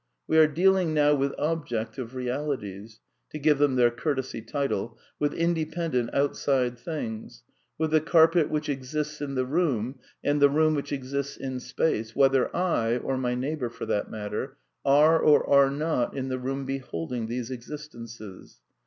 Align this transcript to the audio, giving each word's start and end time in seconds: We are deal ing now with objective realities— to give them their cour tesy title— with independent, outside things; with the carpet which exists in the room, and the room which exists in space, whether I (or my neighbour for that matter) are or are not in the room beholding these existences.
We 0.25 0.39
are 0.39 0.47
deal 0.47 0.77
ing 0.77 0.95
now 0.95 1.13
with 1.13 1.35
objective 1.37 2.15
realities— 2.15 3.01
to 3.31 3.37
give 3.37 3.59
them 3.59 3.75
their 3.75 3.91
cour 3.91 4.15
tesy 4.15 4.41
title— 4.47 4.97
with 5.19 5.31
independent, 5.31 6.09
outside 6.11 6.79
things; 6.79 7.43
with 7.77 7.91
the 7.91 8.01
carpet 8.01 8.49
which 8.49 8.67
exists 8.67 9.21
in 9.21 9.35
the 9.35 9.45
room, 9.45 9.99
and 10.23 10.41
the 10.41 10.49
room 10.49 10.73
which 10.73 10.91
exists 10.91 11.37
in 11.37 11.59
space, 11.59 12.15
whether 12.15 12.49
I 12.57 12.97
(or 12.97 13.15
my 13.15 13.35
neighbour 13.35 13.69
for 13.69 13.85
that 13.85 14.09
matter) 14.09 14.57
are 14.83 15.19
or 15.19 15.47
are 15.47 15.69
not 15.69 16.17
in 16.17 16.29
the 16.29 16.39
room 16.39 16.65
beholding 16.65 17.27
these 17.27 17.51
existences. 17.51 18.57